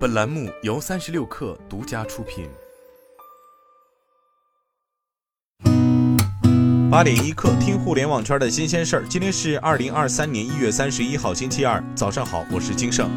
[0.00, 2.48] 本栏目由三十六氪独家出品。
[6.90, 9.04] 八点一刻，听互联网圈的新鲜事儿。
[9.06, 13.10] 今天是二零二三年一月三十一号，星期二，早上好，我是金盛。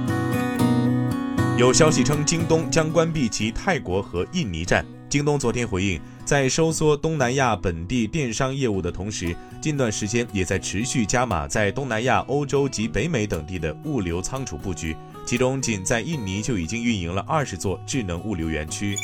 [1.57, 4.86] 有消息称，京东将关闭其泰国和印尼站。
[5.14, 18.98] 京东昨天回应，在收缩东南亚本地电商业务的同时，近段时间也在持续加码在东南亚、欧洲及北美等地的物流仓储布局，其中仅在印尼就已经运营了二十座智能物流园区。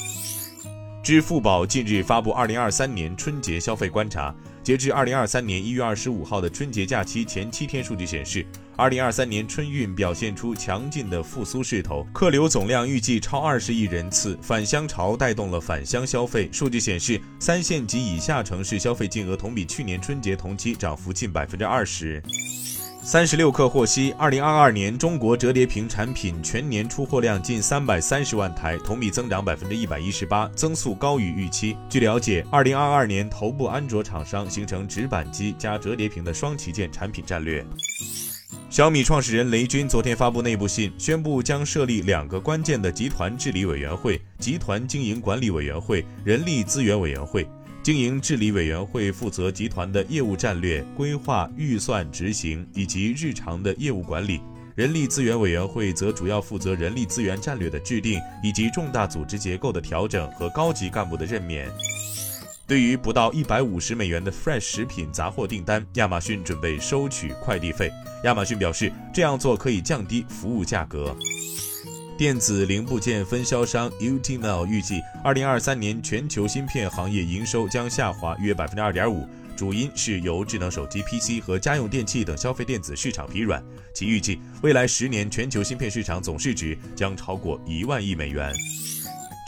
[1.03, 4.33] 支付宝近日发布二零二三年春节消费观察。
[4.69, 16.47] 截至二零二三年一月二十五号的春节假期前七天数据显示，二零二三年春运表现出强劲的复苏势头，客流总量预计超二十亿人次，返乡潮带动了返乡消费。
[16.51, 22.21] 数据显示，三线及以下城市消费金额同比去年春节同期涨幅近百分之二十。
[23.09, 31.75] 三十六氪获悉，二零二二年中国折叠屏产品全年出货量近三百三十万台，同比增长百分之一百一十八，增速高于预期。
[31.89, 37.65] 据了解，二零二二年头部安卓厂商形成直板机加折叠屏的双旗舰产品战略。
[38.69, 47.47] 小米创始人雷军昨天发布内部信，宣布将设立两个关键的集团治理委员会：集团经营管理委员会、人力资源委员会。
[47.89, 54.37] 经营治理委员会负责集团的业务战略规划、预算执行以及日常的业务管理；
[54.75, 61.67] 人力资源委员会则主要负责人力资源战略的制定以及重大组织结构的调整和高级干部的任免。
[62.67, 67.91] 对于不到一百五十美元的 Fresh 食品杂货订单，亚马逊准备收取快递费。
[68.23, 71.17] 亚马逊表示，这样做可以降低服务价格。
[72.19, 79.25] 电子零部件分销商 UTML 预计，二零二三年全球芯片行业营收将下滑约百分之二点五，
[79.55, 83.63] 主因是由智能手机、PC 和家用电器等消费电子市场疲软。
[83.93, 88.53] 其预计，未来十年全球芯片市场总市值将超过一万亿美元。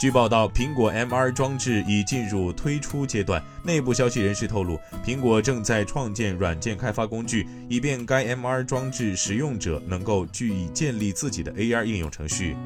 [0.02, 3.40] 据报道，苹果 MR 装置已进入推出阶段。
[3.62, 12.56] 内部消息人士透露，苹果正在创建软件开发工具，以便该 MR 装置使用者能够据以建立自己的 AR 应用程序。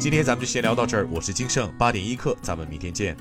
[0.00, 3.14] 今天咱们就先聊到这儿，我是金盛八点一刻，咱们明天见。